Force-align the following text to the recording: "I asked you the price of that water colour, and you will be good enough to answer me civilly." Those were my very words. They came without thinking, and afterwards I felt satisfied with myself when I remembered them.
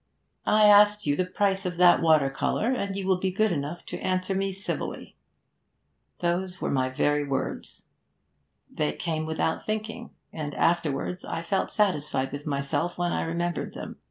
"I 0.47 0.65
asked 0.65 1.05
you 1.05 1.15
the 1.15 1.27
price 1.27 1.63
of 1.63 1.77
that 1.77 2.01
water 2.01 2.31
colour, 2.31 2.71
and 2.71 2.95
you 2.95 3.05
will 3.05 3.19
be 3.19 3.29
good 3.29 3.51
enough 3.51 3.85
to 3.85 3.99
answer 3.99 4.33
me 4.33 4.51
civilly." 4.51 5.15
Those 6.21 6.59
were 6.59 6.71
my 6.71 6.89
very 6.89 7.23
words. 7.23 7.85
They 8.67 8.93
came 8.93 9.27
without 9.27 9.63
thinking, 9.63 10.09
and 10.33 10.55
afterwards 10.55 11.23
I 11.23 11.43
felt 11.43 11.69
satisfied 11.69 12.31
with 12.31 12.47
myself 12.47 12.97
when 12.97 13.11
I 13.11 13.21
remembered 13.21 13.75
them. 13.75 13.97